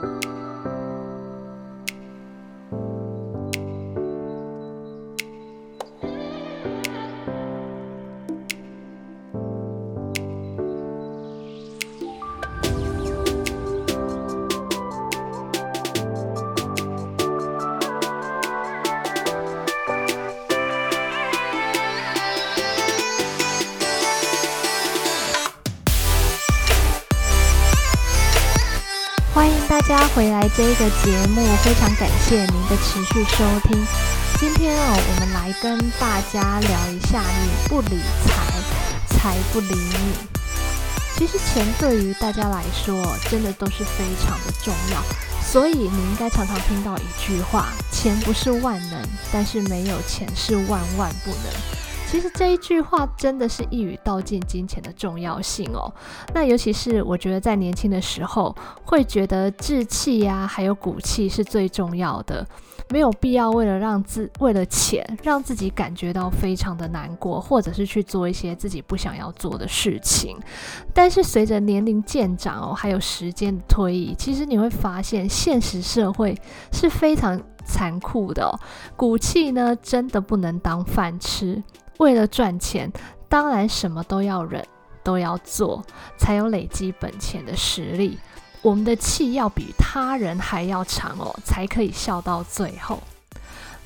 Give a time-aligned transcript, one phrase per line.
[0.00, 0.39] Bye.
[29.40, 33.86] 欢迎大家回来这个节目，非常感谢您的持续收听。
[34.38, 40.12] 今天哦，我们来跟大家聊一下，你不理财，财不理你。
[41.16, 45.02] 其实钱对于大家来说，真的都是非常的重要。
[45.42, 49.02] 所以你应该常常听到一句话：钱不是万能，
[49.32, 51.89] 但是没有钱是万万不能。
[52.10, 55.92] 其实这一句话真的是一语道尽金钱的重要性哦。
[56.34, 58.52] 那尤其是我觉得在年轻的时候，
[58.82, 62.44] 会觉得志气呀，还有骨气是最重要的，
[62.88, 70.36] 没有必要为了让自为了钱让自己感觉到非常的难过，或者是去做一些自己不想要做的事情。
[70.92, 76.36] 但是随着年龄渐长哦，还有时间的推移，其实你会发现现实社会
[76.72, 78.58] 是非常残酷的，
[78.96, 81.62] 骨气呢真的不能当饭吃。
[82.00, 82.90] 为了赚钱，
[83.28, 84.66] 当然什么都要忍，
[85.04, 85.84] 都要做，
[86.16, 88.18] 才有累积本钱的实力。
[88.62, 92.98] 我们的气要比他人还要长哦，才可以笑到最后。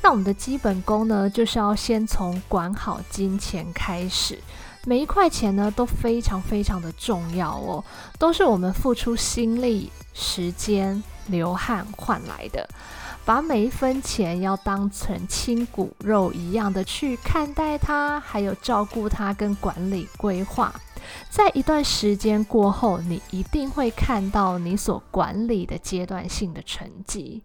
[0.00, 4.38] 那我们的基本功呢，就是要先从管好金钱开始。
[4.86, 7.84] 每一块钱呢，都非常非常的重要哦，
[8.16, 12.68] 都是我们付出心力、时间、流汗换来的。
[13.24, 20.74] 把每一分钱要当成亲骨肉一样的去看待它，还有照顾它跟管理规划，
[21.30, 27.42] 在一段时间过后，你一定会看到你所管理的阶段性的成绩。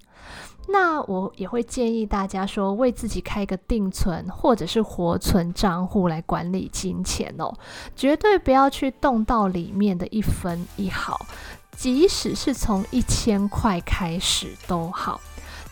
[0.67, 7.57] 那我也会建议大家说，为自己开一个定存或者是活存账户来管理金钱哦，
[7.95, 11.25] 绝对不要去动到里面的一分一毫，
[11.71, 15.19] 即使是从一千块开始都好。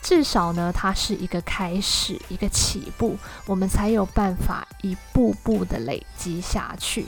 [0.02, 3.16] 至少呢，它是一个开始，一个起步，
[3.46, 7.06] 我们才有办法一步步的累积下去。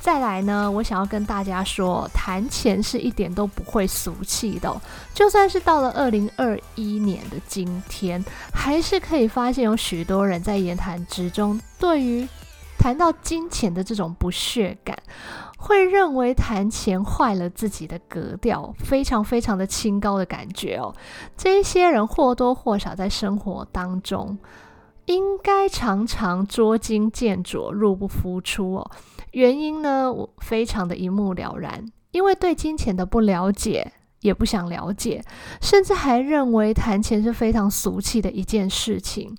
[0.00, 4.80] 再来呢，我想要跟大家说，谈钱是一点都不会俗气的。
[5.12, 12.28] 就算是到了二零二一年的今天，还是可以发现有许多人在言谈之中，对于
[12.78, 14.96] 谈到金钱的这种不屑感。
[15.66, 20.94] 会认为谈钱坏了自己的格调，非常非常的清高的感觉哦。
[21.36, 24.38] 这些人或多或少在生活当中，
[25.06, 28.90] 应该常常捉襟见肘、入不敷出哦。
[29.32, 33.92] 原因呢，我非常的一目了然，因为对金钱的不了解。
[34.26, 35.24] 也不想了解，
[35.62, 39.34] 甚至还认为谈钱是非常俗气的一件事情。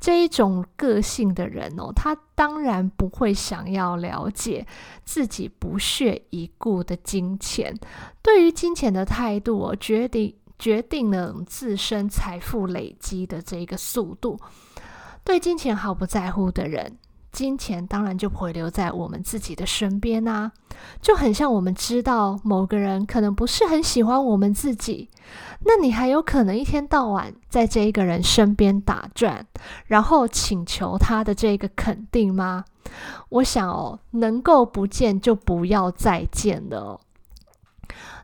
[0.00, 4.66] 这一种个性的人哦，他当然不会想要了解
[5.04, 7.72] 自己不屑一顾的金钱。
[8.20, 14.38] 对于金钱的态度哦，决定决定了自身财富累积的这个速度。
[15.22, 16.98] 对金钱毫不在乎的人。
[17.34, 20.52] 金钱当然就不会留在我们自己的身边啊，
[21.02, 25.10] 就很像我们知道某个人可能不是很喜欢我们自己，
[25.64, 29.44] 那你还有可能一天到晚在这一个人身边打转，
[29.86, 32.64] 然后请求他的这个肯定吗？
[33.28, 37.00] 我想哦，能够不见就不要再见了。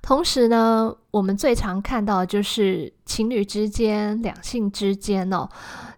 [0.01, 5.49] 同时呢，我们最常看到的就是情侣之间、两性之间哦，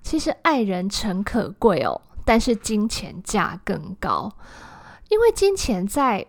[0.03, 2.01] 其实爱人诚可贵哦。
[2.25, 4.31] 但是金钱价更高，
[5.09, 6.27] 因为金钱在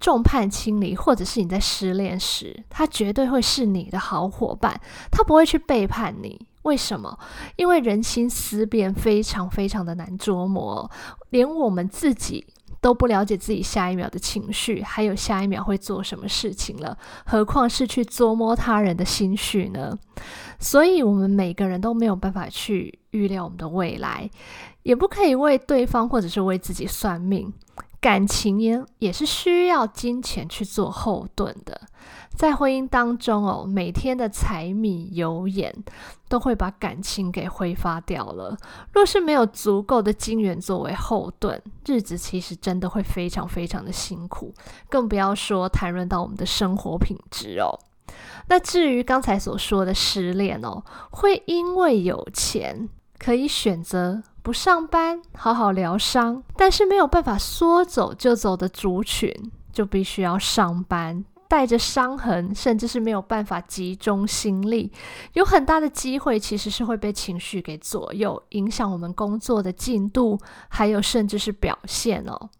[0.00, 6.46] 众叛亲离，或者是你在失恋时，他绝对会是你的好伙伴，他不会去背叛你。
[6.62, 7.18] 为什么？
[7.56, 10.90] 因为人心思变非常非常的难捉摸，
[11.28, 12.46] 连我们自己
[12.84, 19.98] 都不了解自己下一秒的情绪，还有下一秒会做什么事情了，何况是去捉摸他人的心绪呢？
[20.58, 24.28] 所以，我们每个人都没有办法去预料我们的未来。
[24.82, 27.50] 也不可以为对方或者是为自己算命，
[28.04, 31.80] 感情也也是需要金钱去做后盾的。
[32.36, 35.74] 在婚姻当中哦，每天的柴米油盐
[36.28, 38.54] 都会把感情给挥发掉了。
[38.92, 44.52] 若是没有足够的金元作为后盾，日子其实真的会非常非常的辛苦，
[44.90, 47.72] 更不要说谈论到我们的生活品质哦。
[48.48, 52.86] 那至于刚才所说的失恋哦，会因为有钱
[53.18, 54.22] 可以选择。
[54.44, 59.32] 不上班，好好疗伤，但是没有办法说走就走的族群，
[59.72, 64.92] 就必须要上班，带着伤痕，甚至是没有办法集中心力，
[65.32, 70.38] 有很大的机会其实是会被情绪给左右，影响我们工作的进度，
[70.68, 72.50] 还有甚至是表现哦。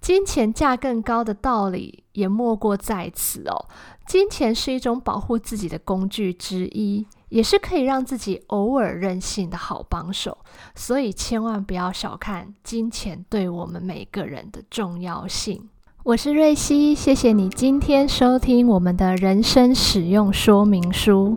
[0.00, 3.66] 金钱价更高的道理也莫过在此哦。
[4.06, 10.38] 金钱是一种保护自己的工具之一，也是可以让自己偶尔任性的好帮手。
[10.74, 15.68] 所以千万不要小看金钱对我们每个人的重要性。
[16.04, 21.36] 我是瑞希，谢谢你今天收听我们的人生使用说明书。